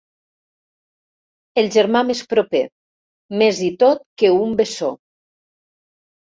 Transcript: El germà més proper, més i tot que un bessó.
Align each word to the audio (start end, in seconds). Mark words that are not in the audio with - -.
El 1.61 1.69
germà 1.75 2.01
més 2.07 2.21
proper, 2.31 2.61
més 3.43 3.61
i 3.67 3.69
tot 3.85 4.03
que 4.23 4.33
un 4.39 4.57
bessó. 4.63 4.91